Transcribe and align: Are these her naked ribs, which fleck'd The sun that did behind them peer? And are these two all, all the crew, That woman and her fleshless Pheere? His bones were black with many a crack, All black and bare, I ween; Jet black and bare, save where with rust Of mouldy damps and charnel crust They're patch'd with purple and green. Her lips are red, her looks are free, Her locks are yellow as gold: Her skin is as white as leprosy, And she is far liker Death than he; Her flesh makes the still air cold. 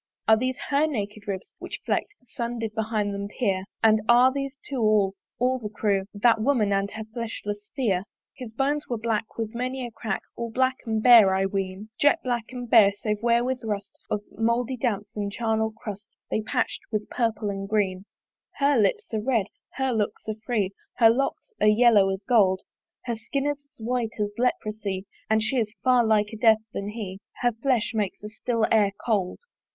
Are 0.27 0.35
these 0.35 0.57
her 0.69 0.87
naked 0.87 1.27
ribs, 1.27 1.53
which 1.59 1.79
fleck'd 1.85 2.15
The 2.19 2.25
sun 2.25 2.53
that 2.55 2.59
did 2.61 2.73
behind 2.73 3.13
them 3.13 3.27
peer? 3.27 3.65
And 3.83 4.01
are 4.09 4.31
these 4.33 4.57
two 4.67 4.77
all, 4.79 5.13
all 5.37 5.59
the 5.59 5.69
crew, 5.69 6.05
That 6.15 6.41
woman 6.41 6.73
and 6.73 6.89
her 6.89 7.03
fleshless 7.13 7.69
Pheere? 7.77 8.01
His 8.33 8.51
bones 8.51 8.87
were 8.87 8.97
black 8.97 9.37
with 9.37 9.53
many 9.53 9.85
a 9.85 9.91
crack, 9.91 10.23
All 10.35 10.49
black 10.49 10.77
and 10.87 11.03
bare, 11.03 11.35
I 11.35 11.45
ween; 11.45 11.89
Jet 11.99 12.17
black 12.23 12.45
and 12.51 12.67
bare, 12.67 12.89
save 12.89 13.21
where 13.21 13.43
with 13.43 13.63
rust 13.63 13.91
Of 14.09 14.21
mouldy 14.31 14.75
damps 14.75 15.15
and 15.15 15.31
charnel 15.31 15.71
crust 15.71 16.07
They're 16.31 16.41
patch'd 16.41 16.81
with 16.91 17.07
purple 17.11 17.51
and 17.51 17.69
green. 17.69 18.05
Her 18.55 18.79
lips 18.79 19.13
are 19.13 19.21
red, 19.21 19.45
her 19.75 19.91
looks 19.93 20.27
are 20.27 20.33
free, 20.47 20.71
Her 20.95 21.11
locks 21.11 21.53
are 21.61 21.67
yellow 21.67 22.09
as 22.09 22.23
gold: 22.23 22.61
Her 23.05 23.17
skin 23.17 23.45
is 23.45 23.67
as 23.71 23.77
white 23.79 24.15
as 24.19 24.33
leprosy, 24.39 25.05
And 25.29 25.43
she 25.43 25.57
is 25.57 25.71
far 25.83 26.03
liker 26.03 26.37
Death 26.37 26.63
than 26.73 26.89
he; 26.89 27.19
Her 27.41 27.51
flesh 27.51 27.91
makes 27.93 28.19
the 28.21 28.29
still 28.29 28.65
air 28.71 28.93
cold. 29.05 29.39